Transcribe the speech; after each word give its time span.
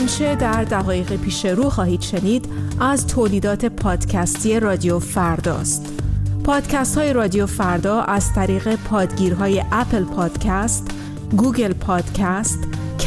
آنچه 0.00 0.36
در 0.36 0.64
دقایق 0.64 1.16
پیش 1.16 1.44
رو 1.44 1.70
خواهید 1.70 2.00
شنید 2.00 2.48
از 2.80 3.06
تولیدات 3.06 3.64
پادکستی 3.64 4.60
رادیو 4.60 4.98
فرداست. 4.98 6.02
پادکست 6.44 6.98
های 6.98 7.12
رادیو 7.12 7.46
فردا 7.46 8.00
از 8.00 8.34
طریق 8.34 8.74
پادگیرهای 8.76 9.64
Apple 9.72 10.04
Podcast، 10.04 10.90
Google 11.36 11.72
Podcast، 11.72 12.58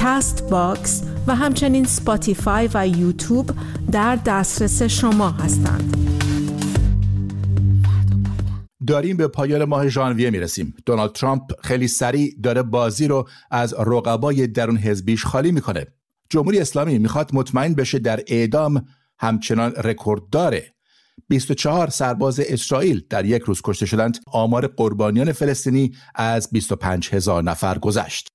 Castbox 0.02 1.04
و 1.28 1.36
همچنین 1.36 1.86
Spotify 1.86 2.70
و 2.74 2.88
یوتیوب 2.88 3.52
در 3.92 4.16
دسترس 4.16 4.84
شما 4.84 5.30
هستند. 5.30 5.98
داریم 8.88 9.18
به 9.18 9.28
پایان 9.28 9.66
ماه 9.66 9.90
ژانویه 9.90 10.30
می‌رسیم. 10.30 10.74
دونالد 10.86 11.12
ترامپ 11.12 11.42
خیلی 11.64 11.88
سریع 11.88 12.36
داره 12.44 12.64
بازی 12.64 13.08
رو 13.08 13.28
از 13.52 13.74
رقبای 13.74 14.48
درون 14.48 14.78
حزبیش 14.78 15.26
خالی 15.26 15.52
می‌کنه. 15.52 15.88
جمهوری 16.30 16.60
اسلامی 16.60 16.98
می‌خواد 16.98 17.30
مطمئن 17.34 17.74
بشه 17.74 18.00
در 18.00 18.20
اعدام 18.28 18.86
همچنان 19.20 19.72
رکورد 19.72 20.30
داره. 20.32 20.74
24 21.28 21.90
سرباز 21.90 22.40
اسرائیل 22.40 23.04
در 23.10 23.26
یک 23.26 23.42
روز 23.42 23.62
کشته 23.64 23.86
شدند. 23.86 24.18
آمار 24.34 24.68
قربانیان 24.68 25.32
فلسطینی 25.32 25.92
از 26.16 26.50
25 26.52 27.10
هزار 27.10 27.44
نفر 27.44 27.78
گذشت. 27.78 28.28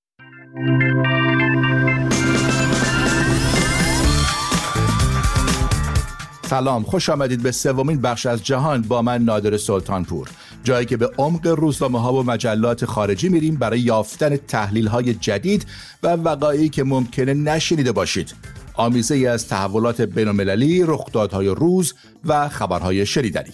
سلام 6.47 6.83
خوش 6.83 7.09
آمدید 7.09 7.43
به 7.43 7.52
سومین 7.52 8.01
بخش 8.01 8.27
از 8.27 8.45
جهان 8.45 8.83
با 8.83 9.02
من 9.02 9.23
نادر 9.23 9.57
سلطانپور. 9.57 10.29
جایی 10.64 10.86
که 10.86 10.96
به 10.96 11.10
عمق 11.18 11.46
روزنامه 11.46 12.00
ها 12.00 12.12
و 12.12 12.23
مجلات 12.23 12.84
خارجی 12.84 13.28
میریم 13.28 13.56
برای 13.56 13.80
یافتن 13.80 14.36
تحلیل 14.36 14.87
های 14.87 15.14
جدید 15.14 15.66
و 16.02 16.09
وقایعی 16.09 16.68
که 16.68 16.84
ممکنه 16.84 17.34
نشنیده 17.34 17.93
باشید 17.93 18.34
آمیزه 18.74 19.29
از 19.29 19.48
تحولات 19.48 20.01
بینالمللی، 20.01 20.82
رخدادهای 20.82 21.48
روز 21.48 21.95
و 22.24 22.48
خبرهای 22.48 23.06
شنیدنی. 23.06 23.52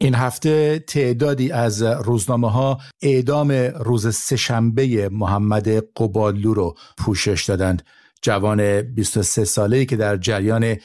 این 0.00 0.14
هفته 0.14 0.78
تعدادی 0.78 1.52
از 1.52 1.82
روزنامه 1.82 2.50
ها 2.50 2.78
اعدام 3.02 3.50
روز 3.80 4.14
سهشنبه 4.14 5.08
محمد 5.12 5.68
قبالو 5.68 6.54
رو 6.54 6.74
پوشش 6.98 7.44
دادند 7.44 7.82
جوان 8.22 8.82
23 8.82 9.44
ساله‌ای 9.44 9.86
که 9.86 9.96
در 9.96 10.16
جریان 10.16 10.76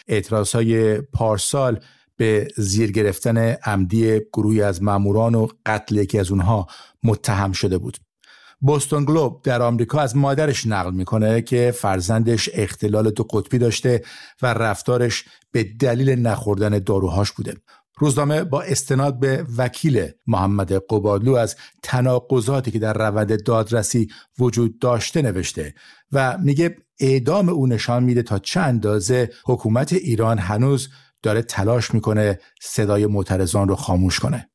های 0.54 1.02
پارسال 1.02 1.80
به 2.18 2.48
زیر 2.58 2.92
گرفتن 2.92 3.38
عمدی 3.38 4.20
گروهی 4.34 4.62
از 4.62 4.84
ماموران 4.84 5.36
و 5.36 5.48
قتل 5.66 5.96
یکی 5.96 6.20
از 6.20 6.32
اونها 6.32 6.68
متهم 7.04 7.52
شده 7.52 7.78
بود. 7.78 7.98
بوستون 8.60 9.06
گلوب 9.06 9.42
در 9.44 9.62
آمریکا 9.62 10.00
از 10.00 10.16
مادرش 10.16 10.68
نقل 10.68 10.94
می‌کنه 10.94 11.42
که 11.42 11.74
فرزندش 11.76 12.50
اختلال 12.54 13.12
دو 13.12 13.24
قطبی 13.24 13.58
داشته 13.58 14.04
و 14.42 14.54
رفتارش 14.54 15.26
به 15.52 15.64
دلیل 15.64 16.10
نخوردن 16.10 16.80
داروهاش 16.80 17.32
بوده. 17.32 17.54
روزنامه 17.98 18.44
با 18.44 18.62
استناد 18.62 19.20
به 19.20 19.46
وکیل 19.58 20.08
محمد 20.28 20.74
قبادلو 20.74 21.36
از 21.36 21.56
تناقضاتی 21.84 22.72
که 22.72 22.80
در 22.80 22.94
روند 22.94 23.44
دادرسی 23.44 24.08
وجود 24.40 24.80
داشته 24.80 25.22
نوشته 25.22 25.74
و 26.12 26.38
میگه 26.38 26.78
اعدام 27.00 27.50
او 27.50 27.68
نشان 27.68 28.04
میده 28.04 28.22
تا 28.24 28.40
چه 28.40 28.60
اندازه 28.60 29.30
حکومت 29.46 29.94
ایران 29.94 30.40
هنوز 30.40 30.90
داره 31.24 31.42
تلاش 31.42 31.94
می‌کنه 31.94 32.40
صدای 32.62 33.06
معترضان 33.06 33.68
رو 33.68 33.76
خاموش 33.76 34.20
کنه. 34.20 34.50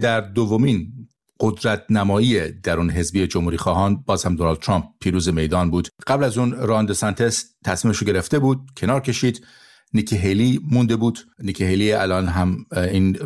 در 0.00 0.20
دومین 0.20 0.99
قدرت 1.40 1.84
نمایی 1.90 2.52
درون 2.52 2.90
حزبی 2.90 3.26
جمهوری 3.26 3.56
خواهان 3.56 3.96
باز 4.06 4.24
هم 4.24 4.36
دونالد 4.36 4.58
ترامپ 4.58 4.84
پیروز 5.00 5.28
میدان 5.28 5.70
بود. 5.70 5.88
قبل 6.06 6.24
از 6.24 6.38
اون 6.38 6.52
راند 6.52 6.92
سانتس 6.92 7.44
تصمیمش 7.64 7.96
رو 7.96 8.06
گرفته 8.06 8.38
بود 8.38 8.58
کنار 8.76 9.00
کشید. 9.00 9.46
نیکی 9.94 10.16
هیلی 10.16 10.60
مونده 10.70 10.96
بود. 10.96 11.18
نیکی 11.38 11.64
هیلی 11.64 11.92
الان 11.92 12.26
هم 12.26 12.66
این 12.72 13.18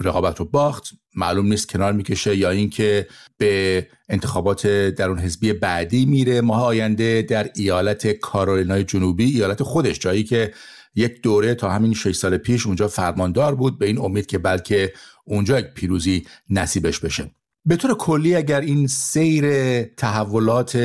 رقابت 0.00 0.38
رو 0.38 0.44
باخت. 0.44 0.90
معلوم 1.16 1.46
نیست 1.46 1.68
کنار 1.68 1.92
می‌کشه 1.92 2.36
یا 2.36 2.50
اینکه 2.50 3.06
به 3.38 3.86
انتخابات 4.08 4.66
درون 4.66 5.18
حزبی 5.18 5.52
بعدی 5.52 6.06
میره. 6.06 6.40
ماه 6.40 6.64
آینده 6.64 7.22
در 7.22 7.50
ایالت 7.56 8.12
کارولینای 8.12 8.84
جنوبی 8.84 9.24
ایالت 9.24 9.62
خودش 9.62 9.98
جایی 9.98 10.24
که 10.24 10.52
یک 10.94 11.22
دوره 11.22 11.54
تا 11.54 11.70
همین 11.70 11.94
6 11.94 12.12
سال 12.12 12.36
پیش 12.36 12.66
اونجا 12.66 12.88
فرماندار 12.88 13.54
بود. 13.54 13.78
به 13.78 13.86
این 13.86 13.98
امید 13.98 14.26
که 14.26 14.38
بلکه 14.38 14.92
اونجا 15.24 15.58
یک 15.58 15.66
پیروزی 15.66 16.26
نصیبش 16.50 17.00
بشه. 17.00 17.30
به 17.66 17.76
طور 17.76 17.94
کلی 17.94 18.34
اگر 18.34 18.60
این 18.60 18.86
سیر 18.86 19.82
تحولات 19.82 20.76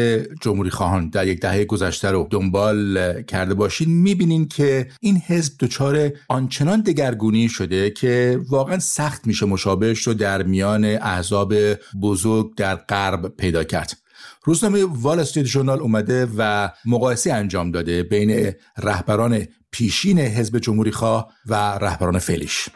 جمهوری 0.41 0.69
خواهان 0.69 1.09
در 1.09 1.27
یک 1.27 1.39
دهه 1.39 1.65
گذشته 1.65 2.11
رو 2.11 2.27
دنبال 2.31 3.21
کرده 3.21 3.53
باشین 3.53 3.89
می‌بینین 3.89 4.47
که 4.47 4.87
این 5.01 5.17
حزب 5.17 5.53
دچار 5.59 6.11
آنچنان 6.27 6.81
دگرگونی 6.81 7.49
شده 7.49 7.89
که 7.89 8.39
واقعا 8.49 8.79
سخت 8.79 9.27
میشه 9.27 9.45
مشابهش 9.45 10.07
رو 10.07 10.13
در 10.13 10.43
میان 10.43 10.85
احزاب 10.85 11.53
بزرگ 12.01 12.55
در 12.55 12.75
غرب 12.75 13.27
پیدا 13.27 13.63
کرد. 13.63 13.97
روزنامه 14.43 14.85
وال 14.89 15.19
استریت 15.19 15.45
ژورنال 15.45 15.79
اومده 15.79 16.27
و 16.37 16.69
مقایسه 16.85 17.33
انجام 17.33 17.71
داده 17.71 18.03
بین 18.03 18.53
رهبران 18.77 19.45
پیشین 19.71 20.19
حزب 20.19 20.57
جمهوری 20.57 20.91
خواه 20.91 21.33
و 21.45 21.55
رهبران 21.55 22.19
فعلیش. 22.19 22.69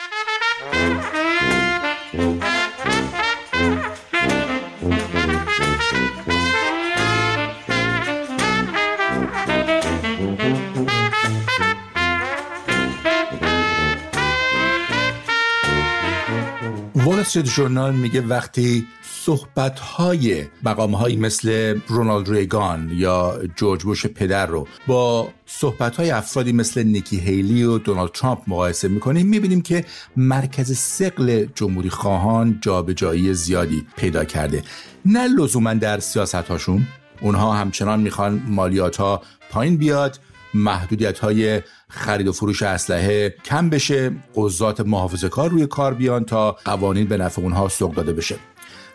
استریت 17.32 17.56
ژورنال 17.56 17.96
میگه 17.96 18.22
وقتی 18.22 18.88
صحبت 19.02 19.80
های 19.80 20.46
مقام 20.64 20.96
هایی 20.96 21.16
مثل 21.16 21.80
رونالد 21.88 22.30
ریگان 22.30 22.92
یا 22.94 23.40
جورج 23.56 23.84
بوش 23.84 24.06
پدر 24.06 24.46
رو 24.46 24.68
با 24.88 25.30
صحبت 25.46 25.96
های 25.96 26.12
افرادی 26.12 26.54
مثل 26.54 26.84
نیکی 26.84 27.20
هیلی 27.20 27.64
و 27.64 27.78
دونالد 27.78 28.12
ترامپ 28.12 28.40
مقایسه 28.48 28.88
می‌کنیم 28.88 29.28
می‌بینیم 29.28 29.62
که 29.62 29.86
مرکز 30.16 30.78
سقل 30.78 31.46
جمهوری 31.56 31.90
خواهان 31.90 32.60
جابجایی 32.62 33.34
زیادی 33.34 33.86
پیدا 33.98 34.26
کرده. 34.26 34.64
نه 35.06 35.28
لزوما 35.28 35.74
در 35.74 36.00
سیاست 36.00 36.36
هاشون 36.36 36.88
اونها 37.22 37.54
همچنان 37.54 38.00
می‌خوان 38.00 38.44
مالیات 38.48 38.98
ها 38.98 39.22
پایین 39.50 39.78
بیاد 39.78 40.20
محدودیت 40.54 41.20
های 41.20 41.62
خرید 41.90 42.28
و 42.28 42.32
فروش 42.32 42.64
اسلحه 42.64 43.36
کم 43.46 43.70
بشه 43.70 44.12
قضات 44.36 44.80
محافظه 44.82 45.30
کار 45.30 45.50
روی 45.50 45.68
کار 45.68 45.94
بیان 45.94 46.26
تا 46.26 46.52
قوانین 46.66 47.08
به 47.08 47.18
نفع 47.18 47.42
اونها 47.42 47.70
سوق 47.70 47.96
داده 47.96 48.14
بشه. 48.14 48.36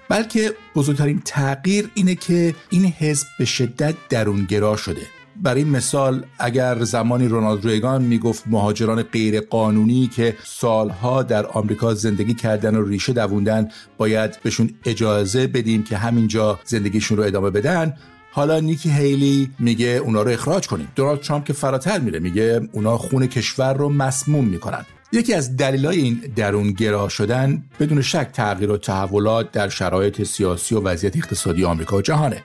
بلکه 0.09 0.55
بزرگترین 0.75 1.23
تغییر 1.25 1.91
اینه 1.95 2.15
که 2.15 2.55
این 2.71 2.85
حزب 2.85 3.27
به 3.39 3.45
شدت 3.45 3.95
درونگرا 4.09 4.77
شده. 4.77 5.03
برای 5.43 5.65
مثال 5.65 6.25
اگر 6.39 6.85
زمانی 6.85 7.29
رونالد 7.29 7.67
ریگان 7.67 8.03
می‌گفت 8.03 8.45
مهاجران 8.47 9.03
غیر 9.03 9.41
قانونی 9.41 10.07
که 10.07 10.37
سالها 10.45 11.23
در 11.23 11.47
آمریکا 11.47 11.95
زندگی 11.95 12.35
کردن 12.35 12.77
و 12.77 12.85
ریشه 12.85 13.13
دووندن 13.13 13.69
باید 13.99 14.39
بهشون 14.43 14.71
اجازه 14.85 15.47
بدیم 15.47 15.83
که 15.85 15.97
همینجا 15.97 16.61
زندگیشون 16.65 17.19
رو 17.19 17.25
ادامه 17.25 17.51
بدن 17.51 17.95
حالا 18.37 18.61
نیکی 18.61 18.91
هیلی 18.91 19.51
میگه 19.59 19.87
اونا 19.87 20.23
رو 20.23 20.31
اخراج 20.31 20.67
کنیم. 20.67 20.89
دونالد 20.95 21.21
ترامپ 21.21 21.45
که 21.45 21.53
فراتر 21.53 21.99
میره 21.99 22.19
میگه 22.19 22.69
اونا 22.73 22.99
خون 22.99 23.27
کشور 23.27 23.75
رو 23.75 23.89
مسموم 23.89 24.45
می‌کنن. 24.45 24.87
یکی 25.13 25.35
از 25.35 25.57
دلایل 25.57 26.01
این 26.01 26.33
درونگرا 26.37 27.09
شدن 27.09 27.65
بدون 27.81 28.03
شک 28.03 28.31
تغییر 28.33 28.71
و 28.71 28.77
تحولات 28.77 29.53
در 29.53 29.69
شرایط 29.69 30.23
سیاسی 30.23 30.75
و 30.75 30.81
وضعیت 30.81 31.17
اقتصادی 31.17 31.65
آمریکا 31.65 31.97
و 31.97 32.03
جهانه. 32.03 32.45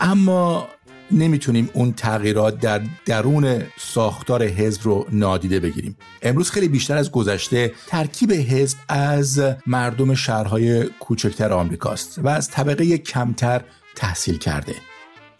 اما 0.00 0.68
نمی‌تونیم 1.10 1.70
اون 1.72 1.92
تغییرات 1.92 2.60
در 2.60 2.80
درون 3.06 3.62
ساختار 3.78 4.44
حزب 4.44 4.80
رو 4.84 5.06
نادیده 5.12 5.60
بگیریم. 5.60 5.96
امروز 6.22 6.50
خیلی 6.50 6.68
بیشتر 6.68 6.96
از 6.96 7.10
گذشته 7.10 7.72
ترکیب 7.86 8.32
حزب 8.32 8.78
از 8.88 9.40
مردم 9.66 10.14
شهرهای 10.14 10.84
کوچکتر 10.84 11.52
آمریکاست 11.52 12.18
و 12.18 12.28
از 12.28 12.50
طبقه 12.50 12.98
کمتر 12.98 13.60
تحصیل 13.96 14.38
کرده. 14.38 14.74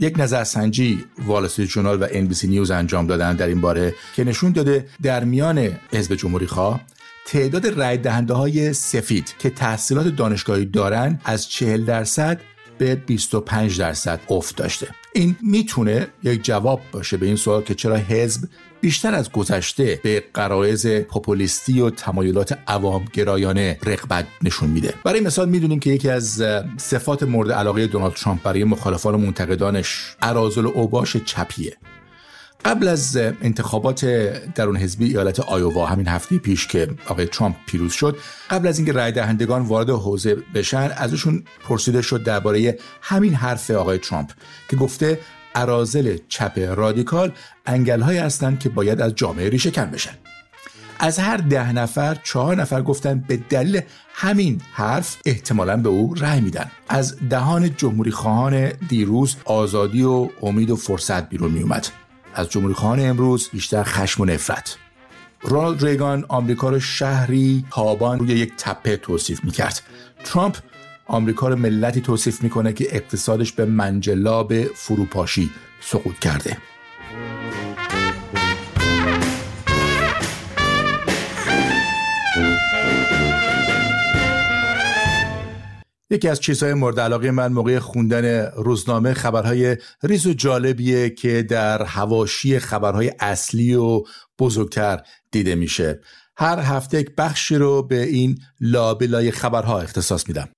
یک 0.01 0.15
نظرسنجی 0.19 1.05
وال 1.27 1.45
استریت 1.45 1.69
جورنال 1.69 2.03
و 2.03 2.07
ان 2.11 2.35
نیوز 2.45 2.71
انجام 2.71 3.07
دادن 3.07 3.37
در 3.37 3.47
این 3.47 3.61
باره 3.61 3.95
که 4.17 4.25
نشون 4.25 4.53
داده 4.53 4.87
در 5.03 5.25
میان 5.25 5.71
حزب 5.93 6.15
جمهوری 6.15 6.47
خواه 6.47 6.81
تعداد 7.27 7.67
رای 7.67 7.97
دهنده 7.97 8.35
های 8.35 8.73
سفید 8.73 9.35
که 9.39 9.51
تحصیلات 9.51 10.07
دانشگاهی 10.07 10.65
دارن 10.65 11.21
از 11.25 11.49
40 11.49 11.85
درصد 11.85 12.41
به 12.79 12.95
25 12.95 13.79
درصد 13.79 14.21
افت 14.31 14.57
داشته. 14.57 14.89
این 15.13 15.37
می‌تونه 15.43 16.09
یک 16.23 16.45
جواب 16.45 16.81
باشه 16.93 17.17
به 17.17 17.27
این 17.27 17.37
سوال 17.37 17.63
که 17.63 17.75
چرا 17.75 17.97
حزب 17.97 18.49
بیشتر 18.81 19.15
از 19.15 19.33
گذشته 19.33 20.01
به 20.03 20.25
قرائز 20.35 20.87
پوپولیستی 20.87 21.81
و 21.81 21.91
تمایلات 21.91 22.59
عوام 22.67 23.05
گرایانه 23.13 23.79
رقبت 23.87 24.27
نشون 24.43 24.71
میده. 24.71 24.95
برای 25.05 25.21
مثال 25.21 25.49
می‌دونیم 25.49 25.81
که 25.81 25.91
یکی 25.91 26.09
از 26.11 26.43
صفات 26.77 27.23
مورد 27.23 27.53
علاقه 27.53 27.87
دونالد 27.87 28.15
ترامپ 28.15 28.43
برای 28.43 28.65
مخالفان 28.65 29.15
و 29.15 29.19
منتقدانش 29.19 30.17
ارازل 30.23 30.67
اوباش 30.67 31.17
چپیه. 31.17 31.77
قبل 32.65 32.89
از 32.89 33.17
انتخابات 33.17 34.05
درون 34.55 34.77
حزبی 34.77 35.05
ایالت 35.05 35.41
آیووا 35.41 35.87
همین 35.87 36.09
هفته 36.09 36.39
پیش 36.39 36.67
که 36.67 36.89
آقای 37.07 37.27
ترامپ 37.27 37.57
پیروز 37.67 37.93
شد 37.93 38.19
قبل 38.51 38.69
از 38.69 38.79
اینکه 38.79 38.93
رای 38.93 39.13
دهندگان 39.13 39.63
وارد 39.63 39.91
حوزه 39.91 40.37
بشن 40.55 40.91
ازشون 40.97 41.45
پرسیده 41.69 42.03
شد 42.03 42.23
درباره 42.23 42.79
همین 43.03 43.35
حرف 43.35 43.71
آقای 43.71 43.99
ترامپ 43.99 44.31
که 44.69 44.77
گفته 44.77 45.19
ارازل 45.55 46.17
چپ 46.29 46.59
رادیکال 46.77 47.33
انگلهایی 47.67 48.19
هستند 48.19 48.61
که 48.61 48.69
باید 48.69 49.01
از 49.01 49.15
جامعه 49.15 49.49
ریشه 49.49 49.71
کن 49.71 49.91
بشن. 49.91 50.15
از 50.99 51.19
هر 51.19 51.37
ده 51.37 51.73
نفر 51.73 52.19
چهار 52.25 52.57
نفر 52.57 52.83
گفتن 52.83 53.25
به 53.29 53.37
دلیل 53.37 53.81
همین 54.15 54.61
حرف 54.73 55.17
احتمالا 55.27 55.77
به 55.77 55.89
او 55.89 56.15
رأی 56.15 56.41
میدن. 56.41 56.71
از 56.89 57.17
دهان 57.31 57.77
جمهوری 57.77 58.11
خواهان 58.11 58.69
دیروز 58.69 59.37
آزادی 59.45 60.03
و 60.03 60.29
امید 60.43 60.71
و 60.71 60.77
فرصت 60.77 61.29
بیرون 61.29 61.51
می 61.51 61.63
اومد 61.63 62.04
از 62.35 62.51
جمهوری 62.51 62.75
خواهان 62.75 63.01
امروز 63.01 63.49
بیشتر 63.53 63.83
خشم 63.83 64.23
و 64.23 64.25
نفرت. 64.25 64.77
رونالد 65.41 65.85
ریگان 65.85 66.25
آمریکا 66.29 66.71
رو 66.71 66.81
شهری 66.81 67.65
تابان 67.71 68.19
روی 68.19 68.29
یک 68.29 68.53
تپه 68.59 68.97
توصیف 68.97 69.45
می‌کرد. 69.45 69.83
ترامپ 70.25 70.57
آمریکا 71.07 71.49
رو 71.49 71.57
ملتی 71.57 72.01
توصیف 72.01 72.43
می‌کنه 72.43 72.73
که 72.73 72.97
اقتصادش 72.97 73.53
به 73.53 73.65
منجلاب 73.65 74.65
فروپاشی 74.65 75.51
سقوط 75.81 76.19
کرده. 76.19 76.57
یکی 86.15 86.29
از 86.29 86.41
چیزهای 86.41 86.75
مورد 86.75 87.01
علاقه 87.01 87.31
من 87.31 87.53
موقع 87.53 87.79
خوندن 87.79 88.47
روزنامه 88.47 89.15
خبرهای 89.15 89.77
ریز 90.03 90.27
و 90.27 90.33
جالبیه 90.33 91.11
که 91.11 91.43
در 91.43 91.83
هواشی 91.83 92.59
خبرهای 92.59 93.13
اصلی 93.21 93.75
و 93.75 94.03
بزرگتر 94.39 95.03
دیده 95.31 95.55
میشه. 95.55 96.01
هر 96.37 96.59
هفته 96.59 97.01
یک 97.01 97.11
بخشی 97.19 97.57
رو 97.57 97.83
به 97.83 98.03
این 98.03 98.39
لابلای 98.61 99.31
خبرها 99.31 99.81
اختصاص 99.81 100.29
میدم. 100.29 100.49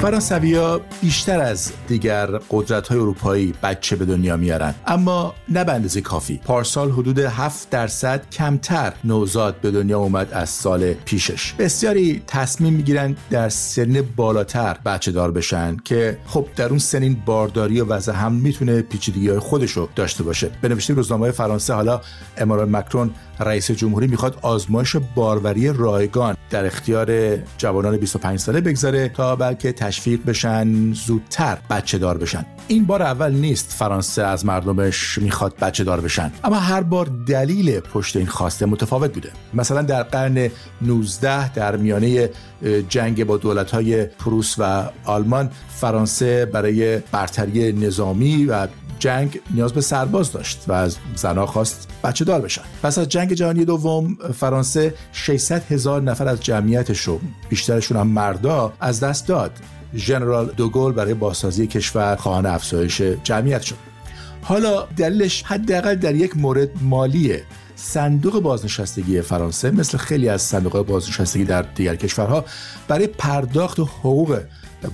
فرانسویا 0.00 0.80
بیشتر 1.00 1.40
از 1.40 1.72
دیگر 1.88 2.26
قدرت 2.50 2.88
های 2.88 2.98
اروپایی 2.98 3.54
بچه 3.62 3.96
به 3.96 4.04
دنیا 4.04 4.36
میارن. 4.36 4.74
اما 4.86 5.34
نه 5.48 5.60
اندازه 5.60 6.00
کافی. 6.00 6.40
پارسال 6.44 6.90
حدود 6.90 7.18
7 7.18 7.70
درصد 7.70 8.30
کمتر 8.30 8.92
نوزاد 9.04 9.60
به 9.60 9.70
دنیا 9.70 9.98
اومد 9.98 10.32
از 10.32 10.48
سال 10.50 10.92
پیشش. 10.92 11.52
بسیاری 11.52 12.22
تصمیم 12.26 12.72
می‌گیرن 12.72 13.16
در 13.30 13.48
سن 13.48 14.02
بالاتر 14.16 14.76
بچه 14.84 15.12
دار 15.12 15.30
بشن 15.30 15.76
که 15.84 16.18
خب 16.26 16.46
در 16.56 16.68
اون 16.68 16.78
سنین 16.78 17.22
بارداری 17.26 17.80
و 17.80 17.84
وضع 17.84 18.12
هم 18.12 18.32
می‌تونه 18.32 18.82
پیچیدگی 18.82 19.28
های 19.28 19.38
خودش 19.38 19.70
رو 19.70 19.88
داشته 19.96 20.22
باشه. 20.22 20.50
به 20.60 20.68
نوشته 20.68 20.94
روزنامه 20.94 21.30
فرانسه 21.30 21.74
حالا 21.74 22.00
امارال 22.36 22.70
مکرون 22.70 23.10
رئیس 23.40 23.70
جمهوری 23.70 24.06
می‌خواد 24.06 24.38
آزمایش 24.42 24.96
باروری 25.14 25.72
رایگان 25.72 26.36
در 26.50 26.66
اختیار 26.66 27.36
جوانان 27.36 27.96
25 27.96 28.38
ساله 28.38 28.60
بگذاره 28.60 29.08
تا 29.08 29.36
بلکه 29.36 29.72
تشویق 29.72 30.20
بشن 30.26 30.92
زودتر 30.92 31.58
بچه 31.70 31.98
دار 31.98 32.18
بشن. 32.18 32.46
این 32.68 32.84
بار 32.84 33.02
اول 33.02 33.32
نیست 33.32 33.72
فرانسه 33.72 34.22
از 34.22 34.46
مردمش 34.46 35.18
می‌خواد 35.18 35.56
بچه 35.56 35.84
دار 35.84 36.00
بشن. 36.00 36.32
اما 36.44 36.56
هر 36.56 36.80
بار 36.80 37.10
دلیل 37.26 37.80
پشت 37.80 38.16
این 38.16 38.26
خواسته 38.26 38.66
متفاوت 38.66 39.14
بوده. 39.14 39.30
مثلا 39.54 39.82
در 39.82 40.02
قرن 40.02 40.48
19 40.82 41.52
در 41.52 41.76
میانه 41.76 42.30
جنگ 42.88 43.24
با 43.24 43.36
دولت‌های 43.36 44.04
پروس 44.04 44.54
و 44.58 44.90
آلمان 45.04 45.50
فرانسه 45.68 46.46
برای 46.46 46.98
برتری 47.12 47.72
نظامی 47.72 48.44
و 48.44 48.66
جنگ 48.98 49.40
نیاز 49.50 49.72
به 49.72 49.80
سرباز 49.80 50.32
داشت 50.32 50.64
و 50.68 50.72
از 50.72 50.96
زنها 51.14 51.46
خواست 51.46 51.88
بچه 52.04 52.24
دار 52.24 52.40
بشن. 52.40 52.62
پس 52.82 52.98
از 52.98 53.08
جنگ 53.08 53.32
جهانی 53.32 53.64
دوم 53.64 54.14
فرانسه 54.34 54.94
600 55.12 55.72
هزار 55.72 56.02
نفر 56.02 56.28
از 56.28 56.40
جمعیتش 56.40 57.00
رو 57.00 57.20
بیشترشون 57.48 57.96
هم 57.96 58.06
مردا 58.06 58.72
از 58.80 59.00
دست 59.00 59.26
داد. 59.26 59.52
ژنرال 59.94 60.46
دوگل 60.56 60.92
برای 60.92 61.14
بازسازی 61.14 61.66
کشور 61.66 62.16
خواهان 62.16 62.46
افزایش 62.46 63.00
جمعیت 63.00 63.62
شد. 63.62 63.76
حالا 64.42 64.86
دلیلش 64.96 65.42
حداقل 65.42 65.94
در 65.94 66.14
یک 66.14 66.36
مورد 66.36 66.68
مالیه. 66.80 67.42
صندوق 67.76 68.42
بازنشستگی 68.42 69.20
فرانسه 69.20 69.70
مثل 69.70 69.98
خیلی 69.98 70.28
از 70.28 70.42
صندوق 70.42 70.86
بازنشستگی 70.86 71.44
در 71.44 71.62
دیگر 71.62 71.96
کشورها 71.96 72.44
برای 72.88 73.06
پرداخت 73.06 73.80
حقوق 73.80 74.40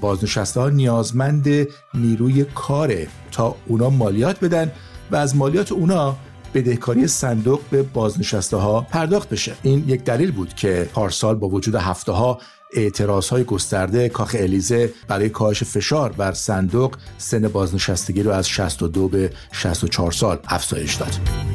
بازنشسته 0.01 0.61
ها 0.61 0.69
نیازمند 0.69 1.49
نیروی 1.95 2.45
کاره 2.45 3.09
تا 3.33 3.57
اونا 3.67 3.91
مالیات 3.91 4.45
بدن 4.45 4.73
و 5.11 5.17
از 5.17 5.37
مالیات 5.37 5.73
اونا 5.73 6.17
بدهکاری 6.55 7.07
صندوق 7.07 7.61
به 7.71 7.83
بازنشسته 7.83 8.57
ها 8.57 8.81
پرداخت 8.81 9.29
بشه 9.29 9.53
این 9.63 9.85
یک 9.89 10.05
دلیل 10.05 10.33
بود 10.33 10.55
که 10.55 10.89
پارسال 10.93 11.35
با 11.35 11.49
وجود 11.49 11.75
هفته 11.75 12.13
ها 12.13 12.39
اعتراض 12.73 13.29
های 13.29 13.45
گسترده 13.45 14.09
کاخ 14.09 14.37
الیزه 14.39 14.93
برای 15.09 15.29
کاهش 15.29 15.63
فشار 15.63 16.13
بر 16.13 16.33
صندوق 16.33 16.97
سن 17.19 17.49
بازنشستگی 17.49 18.23
رو 18.23 18.31
از 18.31 18.49
62 18.49 19.09
به 19.09 19.31
64 19.53 20.13
سال 20.13 20.39
افزایش 20.45 20.95
داد. 20.95 21.54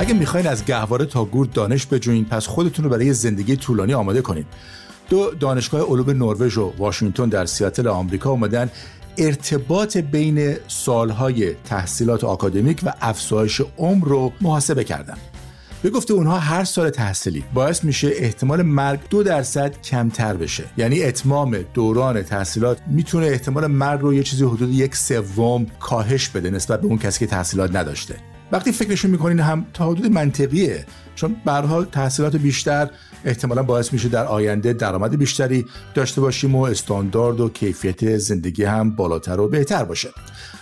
اگه 0.00 0.14
می‌خواین 0.14 0.46
از 0.46 0.64
گهواره 0.64 1.04
تا 1.04 1.24
گور 1.24 1.46
دانش 1.46 1.86
بجوین 1.86 2.24
پس 2.24 2.46
خودتون 2.46 2.84
رو 2.84 2.90
برای 2.90 3.12
زندگی 3.12 3.56
طولانی 3.56 3.94
آماده 3.94 4.22
کنید 4.22 4.46
دو 5.08 5.30
دانشگاه 5.30 5.82
علوم 5.82 6.10
نروژ 6.10 6.58
و 6.58 6.72
واشنگتن 6.78 7.28
در 7.28 7.46
سیاتل 7.46 7.88
آمریکا 7.88 8.30
اومدن. 8.30 8.70
ارتباط 9.18 9.96
بین 9.96 10.56
سالهای 10.68 11.54
تحصیلات 11.54 12.24
آکادمیک 12.24 12.80
و 12.82 12.92
افزایش 13.00 13.62
عمر 13.78 14.08
رو 14.08 14.32
محاسبه 14.40 14.84
کردن. 14.84 15.16
به 15.82 15.90
گفته 15.90 16.14
اونها 16.14 16.38
هر 16.38 16.64
سال 16.64 16.90
تحصیلی 16.90 17.44
باعث 17.54 17.84
میشه 17.84 18.10
احتمال 18.14 18.62
مرگ 18.62 19.00
دو 19.10 19.22
درصد 19.22 19.82
کمتر 19.82 20.36
بشه. 20.36 20.64
یعنی 20.76 21.02
اتمام 21.02 21.58
دوران 21.74 22.22
تحصیلات 22.22 22.78
می‌تونه 22.86 23.26
احتمال 23.26 23.66
مرگ 23.66 24.00
رو 24.00 24.14
یه 24.14 24.22
چیزی 24.22 24.44
حدود 24.44 24.74
یک 24.74 24.96
سوم 24.96 25.66
کاهش 25.80 26.28
بده 26.28 26.50
نسبت 26.50 26.80
به 26.80 26.86
اون 26.86 26.98
کسی 26.98 27.18
که 27.18 27.26
تحصیلات 27.26 27.76
نداشته. 27.76 28.29
وقتی 28.52 28.72
فکرشون 28.72 29.10
می‌کنین 29.10 29.40
هم 29.40 29.66
تا 29.74 29.90
حدود 29.90 30.12
منطقیه 30.12 30.86
چون 31.14 31.36
به 31.44 31.52
حال 31.52 31.84
تحصیلات 31.84 32.36
بیشتر 32.36 32.90
احتمالا 33.24 33.62
باعث 33.62 33.92
میشه 33.92 34.08
در 34.08 34.24
آینده 34.24 34.72
درآمد 34.72 35.18
بیشتری 35.18 35.66
داشته 35.94 36.20
باشیم 36.20 36.54
و 36.54 36.62
استاندارد 36.62 37.40
و 37.40 37.48
کیفیت 37.48 38.16
زندگی 38.16 38.64
هم 38.64 38.90
بالاتر 38.90 39.40
و 39.40 39.48
بهتر 39.48 39.84
باشه. 39.84 40.08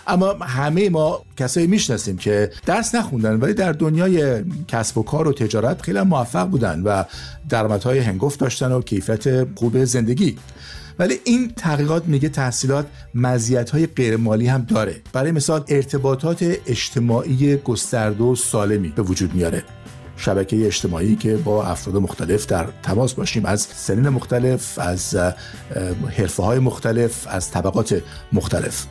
اما 0.07 0.33
همه 0.41 0.89
ما 0.89 1.21
کسایی 1.37 1.67
می‌شناسیم 1.67 2.17
که 2.17 2.51
درس 2.65 2.95
نخوندن 2.95 3.39
ولی 3.39 3.53
در 3.53 3.71
دنیای 3.71 4.43
کسب 4.67 4.97
و 4.97 5.03
کار 5.03 5.27
و 5.27 5.33
تجارت 5.33 5.81
خیلی 5.81 6.01
موفق 6.01 6.47
بودن 6.47 6.81
و 6.81 7.03
درآمدهای 7.49 7.99
هنگفت 7.99 8.39
داشتن 8.39 8.71
و 8.71 8.81
کیفیت 8.81 9.57
خوب 9.57 9.83
زندگی. 9.83 10.37
ولی 10.99 11.19
این 11.23 11.51
تحقیقات 11.55 12.05
میگه 12.05 12.29
تحصیلات 12.29 12.87
های 13.71 13.87
غیرمالی 13.87 14.47
هم 14.47 14.61
داره. 14.61 15.01
برای 15.13 15.31
مثال 15.31 15.63
ارتباطات 15.67 16.43
اجتماعی 16.67 17.55
گسترده 17.55 18.23
و 18.23 18.35
سالمی 18.35 18.89
به 18.89 19.01
وجود 19.01 19.33
میاره. 19.33 19.63
شبکه 20.17 20.65
اجتماعی 20.65 21.15
که 21.15 21.37
با 21.37 21.65
افراد 21.65 21.95
مختلف 21.95 22.45
در 22.45 22.67
تماس 22.83 23.13
باشیم 23.13 23.45
از 23.45 23.61
سنین 23.61 24.09
مختلف 24.09 24.79
از 24.79 25.15
حرفه 26.17 26.43
های 26.43 26.59
مختلف 26.59 27.27
از 27.29 27.51
طبقات 27.51 28.01
مختلف. 28.33 28.85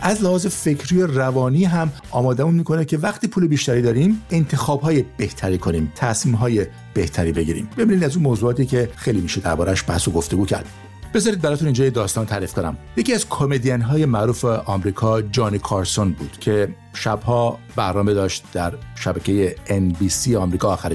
از 0.00 0.22
لحاظ 0.22 0.46
فکری 0.46 1.02
و 1.02 1.06
روانی 1.06 1.64
هم 1.64 1.92
آمادهمون 2.10 2.54
می‌کنه 2.54 2.84
که 2.84 2.98
وقتی 2.98 3.28
پول 3.28 3.46
بیشتری 3.46 3.82
داریم 3.82 4.22
انتخاب 4.30 4.80
های 4.80 5.04
بهتری 5.16 5.58
کنیم 5.58 5.92
تصمیم 5.96 6.34
های 6.34 6.66
بهتری 6.94 7.32
بگیریم. 7.32 7.68
ببینید 7.76 8.04
از 8.04 8.14
اون 8.14 8.22
موضوعاتی 8.22 8.66
که 8.66 8.90
خیلی 8.96 9.20
میشه 9.20 9.40
دربارش 9.40 9.84
بحث 9.88 10.08
و 10.08 10.10
گفتگو 10.10 10.46
کرد. 10.46 10.66
بذارید 11.14 11.40
براتون 11.40 11.66
اینجا 11.66 11.84
یه 11.84 11.90
داستان 11.90 12.26
تعریف 12.26 12.54
کنم. 12.54 12.76
یکی 12.96 13.14
از 13.14 13.28
کمدین 13.28 13.80
های 13.80 14.06
معروف 14.06 14.44
آمریکا 14.44 15.22
جانی 15.22 15.58
کارسون 15.58 16.12
بود 16.12 16.38
که 16.40 16.68
شبها 16.94 17.58
برنامه 17.76 18.14
داشت 18.14 18.44
در 18.52 18.72
شبکه 18.94 19.56
NBC 19.66 20.34
آمریکا 20.34 20.68
آخر 20.68 20.86